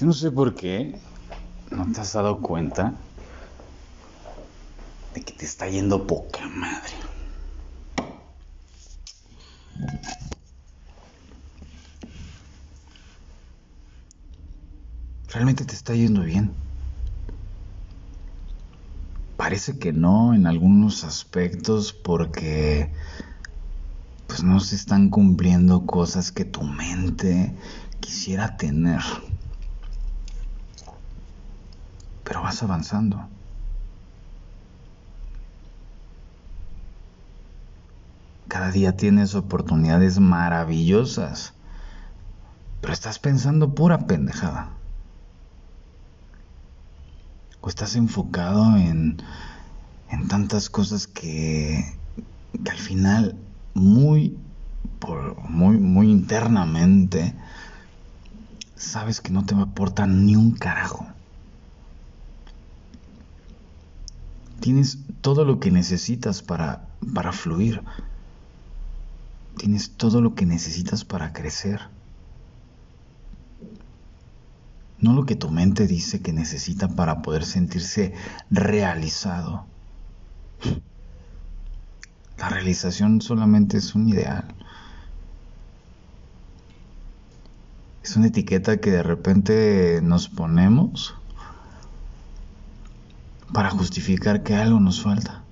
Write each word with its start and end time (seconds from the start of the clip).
Yo 0.00 0.06
no 0.06 0.14
sé 0.14 0.30
por 0.30 0.54
qué 0.54 0.98
no 1.70 1.92
te 1.92 2.00
has 2.00 2.14
dado 2.14 2.40
cuenta 2.40 2.94
de 5.12 5.20
que 5.20 5.34
te 5.34 5.44
está 5.44 5.68
yendo 5.68 6.06
poca 6.06 6.48
madre. 6.48 6.94
Realmente 15.28 15.66
te 15.66 15.74
está 15.74 15.94
yendo 15.94 16.22
bien. 16.22 16.50
Parece 19.36 19.78
que 19.78 19.92
no 19.92 20.32
en 20.32 20.46
algunos 20.46 21.04
aspectos 21.04 21.92
porque 21.92 22.90
pues 24.28 24.42
no 24.42 24.60
se 24.60 24.76
están 24.76 25.10
cumpliendo 25.10 25.84
cosas 25.84 26.32
que 26.32 26.46
tu 26.46 26.62
mente 26.62 27.54
quisiera 28.00 28.56
tener. 28.56 29.02
Pero 32.30 32.39
vas 32.50 32.64
avanzando. 32.64 33.28
Cada 38.48 38.72
día 38.72 38.96
tienes 38.96 39.36
oportunidades 39.36 40.18
maravillosas. 40.18 41.54
Pero 42.80 42.92
estás 42.92 43.20
pensando 43.20 43.72
pura 43.76 43.98
pendejada. 43.98 44.70
O 47.60 47.68
estás 47.68 47.94
enfocado 47.94 48.76
en, 48.76 49.22
en 50.10 50.26
tantas 50.26 50.70
cosas 50.70 51.06
que, 51.06 51.84
que 52.64 52.70
al 52.70 52.78
final 52.78 53.36
muy, 53.74 54.36
por, 54.98 55.38
muy, 55.48 55.78
muy 55.78 56.10
internamente 56.10 57.32
sabes 58.74 59.20
que 59.20 59.30
no 59.30 59.44
te 59.44 59.54
aportar 59.54 60.08
ni 60.08 60.34
un 60.34 60.50
carajo. 60.50 61.06
Tienes 64.60 64.98
todo 65.22 65.44
lo 65.44 65.58
que 65.58 65.70
necesitas 65.70 66.42
para, 66.42 66.86
para 67.14 67.32
fluir. 67.32 67.82
Tienes 69.56 69.92
todo 69.96 70.20
lo 70.20 70.34
que 70.34 70.46
necesitas 70.46 71.04
para 71.04 71.32
crecer. 71.32 71.80
No 74.98 75.14
lo 75.14 75.24
que 75.24 75.34
tu 75.34 75.50
mente 75.50 75.86
dice 75.86 76.20
que 76.20 76.32
necesita 76.32 76.88
para 76.88 77.22
poder 77.22 77.44
sentirse 77.44 78.12
realizado. 78.50 79.64
La 82.36 82.50
realización 82.50 83.22
solamente 83.22 83.78
es 83.78 83.94
un 83.94 84.08
ideal. 84.08 84.44
Es 88.02 88.16
una 88.16 88.26
etiqueta 88.26 88.78
que 88.78 88.90
de 88.90 89.02
repente 89.02 90.00
nos 90.02 90.28
ponemos 90.28 91.14
para 93.52 93.70
justificar 93.70 94.42
que 94.42 94.54
algo 94.54 94.80
nos 94.80 95.02
falta. 95.02 95.44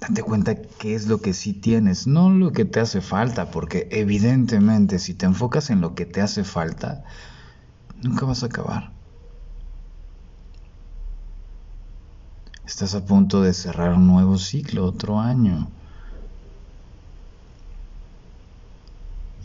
Date 0.00 0.22
cuenta 0.22 0.54
qué 0.54 0.94
es 0.94 1.06
lo 1.06 1.20
que 1.20 1.32
sí 1.32 1.52
tienes, 1.52 2.06
no 2.06 2.30
lo 2.30 2.52
que 2.52 2.64
te 2.64 2.80
hace 2.80 3.00
falta, 3.00 3.50
porque 3.50 3.88
evidentemente 3.90 4.98
si 4.98 5.14
te 5.14 5.26
enfocas 5.26 5.70
en 5.70 5.80
lo 5.80 5.94
que 5.94 6.06
te 6.06 6.20
hace 6.20 6.44
falta, 6.44 7.04
nunca 8.02 8.26
vas 8.26 8.42
a 8.42 8.46
acabar. 8.46 8.92
Estás 12.66 12.94
a 12.94 13.04
punto 13.04 13.42
de 13.42 13.54
cerrar 13.54 13.94
un 13.94 14.06
nuevo 14.06 14.38
ciclo, 14.38 14.84
otro 14.84 15.18
año. 15.18 15.68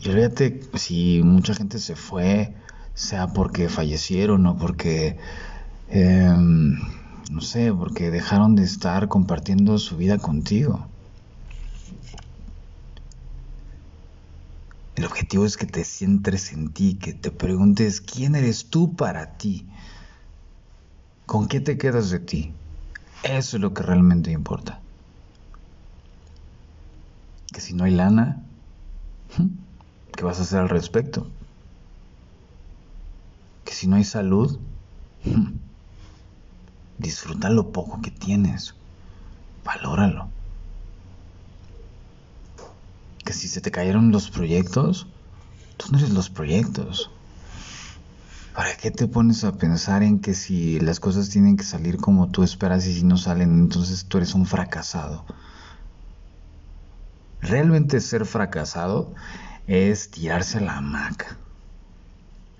Y 0.00 0.08
olvídate 0.08 0.60
si 0.74 1.22
mucha 1.22 1.54
gente 1.54 1.78
se 1.78 1.94
fue, 1.94 2.54
sea 2.94 3.28
porque 3.28 3.68
fallecieron 3.68 4.46
o 4.46 4.56
porque, 4.56 5.18
em, 5.88 6.78
no 7.30 7.40
sé, 7.40 7.72
porque 7.72 8.10
dejaron 8.10 8.54
de 8.54 8.64
estar 8.64 9.08
compartiendo 9.08 9.78
su 9.78 9.96
vida 9.96 10.18
contigo. 10.18 10.88
El 14.94 15.06
objetivo 15.06 15.46
es 15.46 15.56
que 15.56 15.66
te 15.66 15.84
sientes 15.84 16.52
en 16.52 16.72
ti, 16.72 16.94
que 16.94 17.14
te 17.14 17.30
preguntes 17.30 18.00
quién 18.00 18.34
eres 18.34 18.68
tú 18.68 18.94
para 18.94 19.38
ti, 19.38 19.66
con 21.26 21.48
qué 21.48 21.60
te 21.60 21.78
quedas 21.78 22.10
de 22.10 22.20
ti. 22.20 22.54
Eso 23.24 23.56
es 23.56 23.60
lo 23.60 23.72
que 23.72 23.82
realmente 23.82 24.30
importa. 24.30 24.82
Que 27.52 27.60
si 27.60 27.72
no 27.72 27.84
hay 27.84 27.92
lana, 27.92 28.44
¿qué 30.14 30.24
vas 30.24 30.38
a 30.38 30.42
hacer 30.42 30.60
al 30.60 30.68
respecto? 30.68 31.26
Si 33.72 33.88
no 33.88 33.96
hay 33.96 34.04
salud, 34.04 34.60
disfruta 36.98 37.50
lo 37.50 37.72
poco 37.72 38.00
que 38.00 38.10
tienes. 38.10 38.74
Valóralo. 39.64 40.28
Que 43.24 43.32
si 43.32 43.48
se 43.48 43.60
te 43.60 43.70
cayeron 43.70 44.12
los 44.12 44.30
proyectos, 44.30 45.08
tú 45.78 45.86
no 45.90 45.98
eres 45.98 46.10
los 46.10 46.30
proyectos. 46.30 47.10
¿Para 48.54 48.76
qué 48.76 48.90
te 48.90 49.08
pones 49.08 49.42
a 49.44 49.56
pensar 49.56 50.02
en 50.02 50.20
que 50.20 50.34
si 50.34 50.78
las 50.78 51.00
cosas 51.00 51.30
tienen 51.30 51.56
que 51.56 51.64
salir 51.64 51.96
como 51.96 52.28
tú 52.28 52.42
esperas 52.42 52.86
y 52.86 52.94
si 52.94 53.02
no 53.02 53.16
salen, 53.16 53.58
entonces 53.58 54.04
tú 54.04 54.18
eres 54.18 54.34
un 54.34 54.46
fracasado? 54.46 55.24
Realmente 57.40 58.00
ser 58.00 58.26
fracasado 58.26 59.14
es 59.66 60.10
tirarse 60.10 60.58
a 60.58 60.60
la 60.60 60.76
hamaca, 60.76 61.38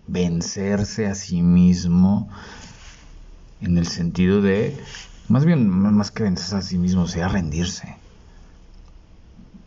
vencerse 0.07 1.07
a 1.07 1.15
sí 1.15 1.43
mismo 1.43 2.29
en 3.61 3.79
el 3.79 3.87
sentido 3.87 4.43
de, 4.43 4.77
más 5.29 5.45
bien, 5.45 5.69
más 5.69 6.11
que 6.11 6.25
vencerse 6.25 6.57
a 6.57 6.63
sí 6.63 6.79
mismo, 6.79 7.07
sea 7.07 7.29
rendirse. 7.29 7.97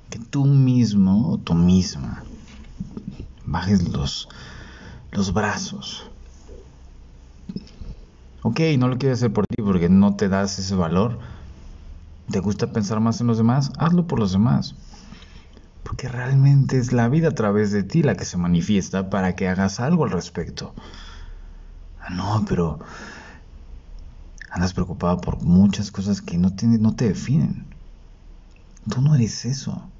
Que 0.09 0.19
tú 0.19 0.45
mismo 0.45 1.29
o 1.31 1.37
tú 1.37 1.53
misma 1.53 2.23
bajes 3.45 3.87
los, 3.89 4.27
los 5.11 5.33
brazos 5.33 6.09
Ok, 8.47 8.59
no 8.77 8.87
lo 8.87 8.99
quieres 8.99 9.17
hacer 9.17 9.33
por 9.33 9.47
ti 9.47 9.63
porque 9.63 9.89
no 9.89 10.15
te 10.15 10.29
das 10.29 10.59
ese 10.59 10.75
valor. 10.75 11.17
¿Te 12.29 12.39
gusta 12.41 12.71
pensar 12.71 12.99
más 12.99 13.19
en 13.19 13.25
los 13.25 13.39
demás? 13.39 13.71
Hazlo 13.79 14.05
por 14.05 14.19
los 14.19 14.33
demás. 14.33 14.75
Porque 15.85 16.09
realmente 16.09 16.79
es 16.79 16.91
la 16.91 17.07
vida 17.09 17.29
a 17.29 17.35
través 17.35 17.71
de 17.71 17.83
ti 17.83 18.01
la 18.01 18.15
que 18.15 18.25
se 18.25 18.37
manifiesta 18.37 19.11
para 19.11 19.35
que 19.35 19.47
hagas 19.47 19.79
algo 19.79 20.03
al 20.03 20.11
respecto. 20.11 20.73
Ah, 21.99 22.09
no, 22.09 22.43
pero 22.49 22.79
andas 24.49 24.73
preocupado 24.73 25.21
por 25.21 25.43
muchas 25.43 25.91
cosas 25.91 26.23
que 26.23 26.39
no 26.39 26.55
te, 26.55 26.65
no 26.65 26.95
te 26.95 27.09
definen. 27.09 27.69
Tú 28.89 28.99
no 28.99 29.13
eres 29.13 29.45
eso. 29.45 29.91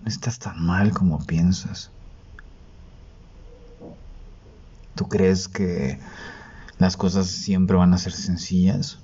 No 0.00 0.08
estás 0.08 0.40
tan 0.40 0.60
mal 0.66 0.90
como 0.90 1.24
piensas. 1.24 1.92
¿Tú 4.96 5.08
crees 5.08 5.46
que 5.46 6.00
las 6.78 6.96
cosas 6.96 7.28
siempre 7.28 7.76
van 7.76 7.94
a 7.94 7.98
ser 7.98 8.12
sencillas? 8.12 8.98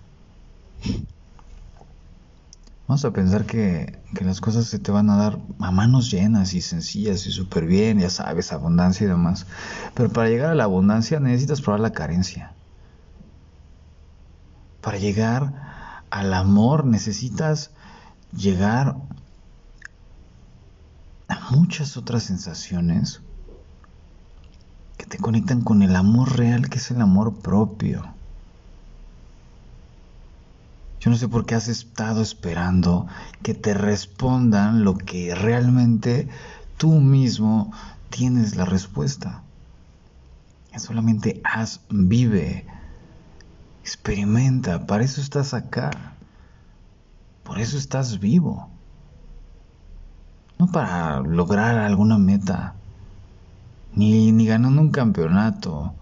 Vamos 2.87 3.05
a 3.07 3.13
pensar 3.13 3.47
que, 3.47 3.99
las 4.21 4.43
cosas 4.43 4.67
se 4.67 4.79
te 4.79 4.91
van 4.93 5.09
a 5.09 5.17
dar 5.17 5.39
a 5.59 5.71
manos 5.71 6.11
llenas 6.11 6.53
y 6.53 6.61
sencillas 6.61 7.27
y 7.27 7.33
súper 7.33 7.65
bien, 7.65 7.99
ya 7.99 8.11
sabes, 8.11 8.53
abundancia 8.53 9.05
y 9.05 9.09
demás. 9.09 9.47
Pero 9.95 10.11
para 10.11 10.29
llegar 10.29 10.51
a 10.51 10.55
la 10.55 10.65
abundancia 10.65 11.19
necesitas 11.19 11.63
probar 11.63 11.81
la 11.81 11.93
carencia. 11.93 12.53
Para 14.83 14.99
llegar 14.99 16.03
al 16.11 16.35
amor 16.35 16.85
necesitas 16.85 17.71
llegar 18.37 18.97
a 21.29 21.51
muchas 21.53 21.97
otras 21.97 22.25
sensaciones 22.25 23.23
que 24.99 25.07
te 25.07 25.17
conectan 25.17 25.63
con 25.63 25.83
el 25.83 25.97
amor 25.97 26.37
real 26.37 26.69
que 26.69 26.77
es 26.77 26.91
el 26.91 27.01
amor 27.01 27.41
propio. 27.41 28.14
Yo 31.05 31.11
no 31.11 31.19
sé 31.19 31.29
por 31.29 31.45
qué 31.45 31.55
has 31.55 31.69
estado 31.69 32.23
esperando 32.23 33.07
que 33.43 33.53
te 33.53 33.75
respondan 33.75 34.85
lo 34.85 34.97
que 34.97 35.35
realmente 35.35 36.31
tú 36.79 36.93
mismo 36.93 37.71
tienes 38.09 38.57
la 38.57 38.65
respuesta. 38.65 39.43
Solamente 40.79 41.43
haz, 41.45 41.83
vive, 41.91 42.65
experimenta, 43.83 44.87
para 44.87 45.05
eso 45.05 45.21
estás 45.21 45.53
acá. 45.53 45.91
Por 47.43 47.59
eso 47.59 47.77
estás 47.77 48.19
vivo. 48.19 48.71
No 50.59 50.69
para 50.69 51.21
lograr 51.21 51.77
alguna 51.81 52.17
meta 52.17 52.77
ni, 53.93 54.33
ni 54.33 54.47
ganando 54.47 54.81
un 54.81 54.91
campeonato 54.91 55.93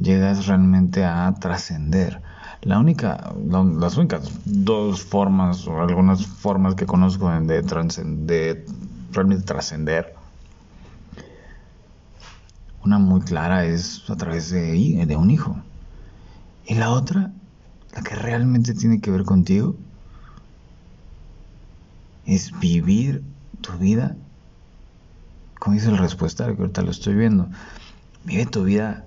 llegas 0.00 0.46
realmente 0.46 1.04
a 1.04 1.32
trascender. 1.38 2.31
La 2.62 2.78
única, 2.78 3.34
las 3.44 3.96
únicas 3.96 4.30
dos 4.44 5.02
formas 5.02 5.66
o 5.66 5.80
algunas 5.80 6.24
formas 6.24 6.76
que 6.76 6.86
conozco 6.86 7.28
de, 7.28 7.62
de 7.62 8.64
realmente 9.10 9.44
trascender, 9.44 10.14
una 12.84 12.98
muy 12.98 13.20
clara 13.22 13.64
es 13.64 14.08
a 14.08 14.16
través 14.16 14.50
de, 14.50 15.06
de 15.06 15.16
un 15.16 15.32
hijo. 15.32 15.56
Y 16.64 16.74
la 16.74 16.90
otra, 16.90 17.32
la 17.94 18.02
que 18.02 18.14
realmente 18.14 18.74
tiene 18.74 19.00
que 19.00 19.10
ver 19.10 19.24
contigo, 19.24 19.74
es 22.26 22.56
vivir 22.60 23.24
tu 23.60 23.72
vida, 23.72 24.16
como 25.58 25.74
dice 25.74 25.88
el 25.88 25.98
respuesta 25.98 26.46
que 26.46 26.60
ahorita 26.60 26.82
lo 26.82 26.92
estoy 26.92 27.14
viendo, 27.14 27.48
vive 28.24 28.46
tu 28.46 28.62
vida 28.62 29.04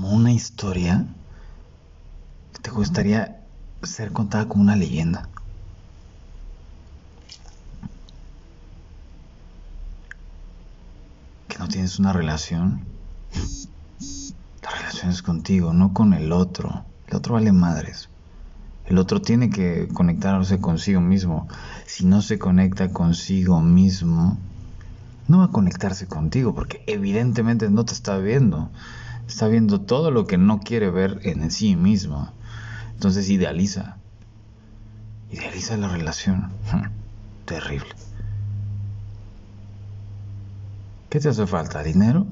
como 0.00 0.14
una 0.14 0.32
historia 0.32 1.04
que 2.54 2.62
te 2.62 2.70
gustaría 2.70 3.44
ser 3.82 4.12
contada 4.12 4.48
como 4.48 4.62
una 4.62 4.74
leyenda. 4.74 5.28
Que 11.48 11.58
no 11.58 11.68
tienes 11.68 11.98
una 11.98 12.14
relación. 12.14 12.82
La 14.62 14.70
relación 14.70 15.10
es 15.10 15.20
contigo, 15.20 15.74
no 15.74 15.92
con 15.92 16.14
el 16.14 16.32
otro. 16.32 16.86
El 17.06 17.16
otro 17.16 17.34
vale 17.34 17.52
madres. 17.52 18.08
El 18.86 18.96
otro 18.96 19.20
tiene 19.20 19.50
que 19.50 19.86
conectarse 19.92 20.62
consigo 20.62 21.02
mismo. 21.02 21.46
Si 21.84 22.06
no 22.06 22.22
se 22.22 22.38
conecta 22.38 22.90
consigo 22.90 23.60
mismo, 23.60 24.38
no 25.28 25.40
va 25.40 25.44
a 25.44 25.48
conectarse 25.48 26.06
contigo 26.06 26.54
porque 26.54 26.82
evidentemente 26.86 27.68
no 27.68 27.84
te 27.84 27.92
está 27.92 28.16
viendo. 28.16 28.70
Está 29.30 29.46
viendo 29.46 29.82
todo 29.82 30.10
lo 30.10 30.26
que 30.26 30.38
no 30.38 30.58
quiere 30.58 30.90
ver 30.90 31.20
en 31.22 31.52
sí 31.52 31.76
mismo. 31.76 32.32
Entonces 32.94 33.30
idealiza. 33.30 33.96
Idealiza 35.30 35.76
la 35.76 35.86
relación. 35.86 36.50
Terrible. 37.44 37.94
¿Qué 41.08 41.20
te 41.20 41.28
hace 41.28 41.46
falta? 41.46 41.84
¿Dinero? 41.84 42.26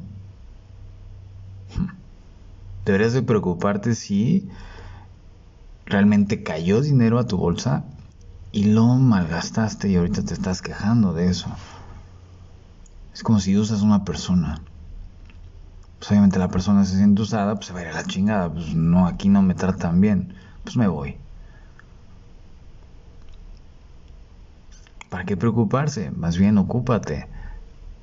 Deberías 2.85 3.13
de 3.13 3.23
preocuparte 3.23 3.95
si 3.95 4.49
realmente 5.87 6.43
cayó 6.43 6.81
dinero 6.81 7.21
a 7.21 7.29
tu 7.29 7.37
bolsa 7.37 7.85
y 8.51 8.65
lo 8.65 8.87
malgastaste 8.97 9.89
y 9.89 9.95
ahorita 9.95 10.25
te 10.25 10.35
estás 10.35 10.63
quejando 10.63 11.13
de 11.13 11.29
eso. 11.29 11.49
Es 13.15 13.23
como 13.23 13.39
si 13.39 13.57
usas 13.57 13.83
una 13.83 14.05
persona. 14.05 14.61
Pues 15.99 16.11
obviamente 16.11 16.39
la 16.39 16.49
persona 16.49 16.85
se 16.85 16.97
siente 16.97 17.23
usada, 17.23 17.55
pues 17.55 17.67
se 17.67 17.73
va 17.73 17.81
a 17.81 17.83
ir 17.83 17.89
a 17.89 17.95
la 17.95 18.05
chingada. 18.05 18.53
Pues 18.53 18.75
no, 18.75 19.07
aquí 19.07 19.29
no 19.29 19.43
me 19.43 19.55
tratan 19.55 20.01
bien. 20.01 20.35
Pues 20.63 20.77
me 20.77 20.87
voy. 20.87 21.17
¿Para 25.11 25.25
qué 25.25 25.37
preocuparse? 25.37 26.11
Más 26.11 26.39
bien 26.39 26.59
ocúpate. 26.59 27.29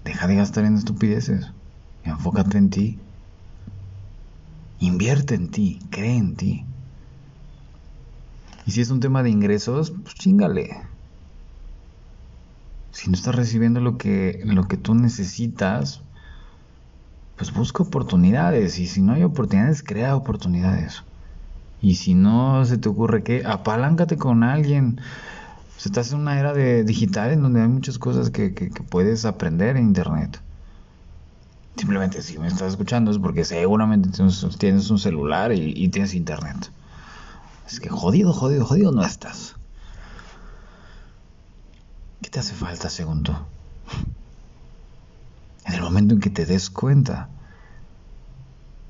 Deja 0.04 0.28
de 0.28 0.36
gastar 0.36 0.66
en 0.66 0.76
estupideces. 0.76 1.52
enfócate 2.04 2.58
en 2.58 2.70
ti. 2.70 3.00
Invierte 4.80 5.36
en 5.36 5.52
ti. 5.52 5.80
Cree 5.90 6.18
en 6.18 6.36
ti. 6.36 6.66
Y 8.66 8.72
si 8.72 8.82
es 8.82 8.90
un 8.90 9.00
tema 9.00 9.24
de 9.24 9.30
ingresos, 9.30 9.92
pues 9.92 10.16
chingale. 10.16 10.70
Si 12.92 13.10
no 13.10 13.16
estás 13.16 13.36
recibiendo 13.36 13.80
lo 13.80 13.98
que, 13.98 14.42
lo 14.44 14.64
que 14.64 14.78
tú 14.78 14.96
necesitas, 14.96 16.05
pues 17.38 17.54
busca 17.54 17.84
oportunidades. 17.84 18.80
Y 18.80 18.88
si 18.88 19.02
no 19.02 19.14
hay 19.14 19.24
oportunidades, 19.24 19.84
crea 19.84 20.16
oportunidades. 20.16 21.04
Y 21.82 21.96
si 21.96 22.16
no 22.16 22.66
se 22.66 22.78
te 22.78 22.90
ocurre 22.90 23.24
que, 23.24 23.46
apaláncate 23.46 24.18
con 24.18 24.44
alguien. 24.44 25.00
Se 25.78 25.90
estás 25.90 26.12
en 26.12 26.20
una 26.20 26.40
era 26.40 26.54
de 26.54 26.84
digital 26.84 27.32
en 27.32 27.42
donde 27.42 27.62
hay 27.62 27.68
muchas 27.68 28.00
cosas 28.00 28.30
que, 28.30 28.72
puedes 28.90 29.26
aprender 29.26 29.78
en 29.78 29.86
internet. 29.86 30.42
Simplemente 31.76 32.22
si 32.22 32.40
me 32.40 32.48
estás 32.48 32.72
escuchando 32.72 33.12
es 33.12 33.18
porque 33.20 33.44
seguramente 33.44 34.10
tienes 34.58 34.90
un 34.90 35.00
celular 35.00 35.52
y 35.52 35.90
tienes 35.90 36.14
internet. 36.14 36.72
Es 37.68 37.80
que 37.80 37.90
jodido, 37.90 38.32
jodido, 38.32 38.66
jodido 38.66 38.92
no 38.92 39.04
estás. 39.04 39.56
¿Qué 42.22 42.30
te 42.30 42.40
hace 42.40 42.54
falta 42.54 42.90
según 42.90 43.24
tú? 43.24 43.34
En 45.66 45.74
el 45.74 45.82
momento 45.82 46.14
en 46.14 46.22
que 46.22 46.30
te 46.30 46.46
des 46.46 46.70
cuenta 46.70 47.30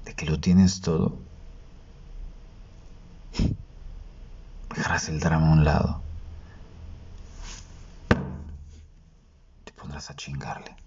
de 0.03 0.13
que 0.13 0.25
lo 0.25 0.39
tienes 0.39 0.81
todo, 0.81 1.17
dejarás 4.75 5.09
el 5.09 5.19
drama 5.19 5.49
a 5.49 5.53
un 5.53 5.63
lado. 5.63 6.03
Te 9.63 9.71
pondrás 9.73 10.09
a 10.09 10.15
chingarle. 10.15 10.84